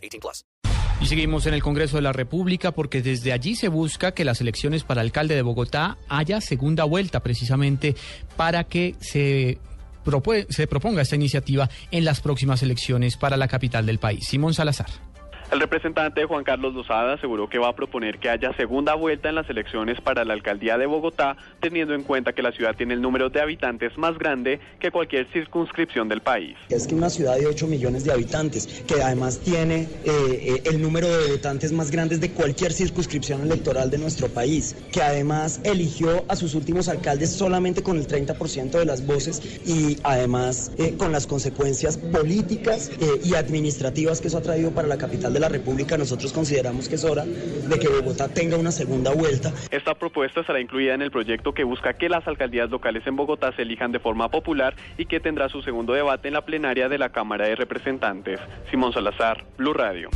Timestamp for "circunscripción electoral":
32.72-33.90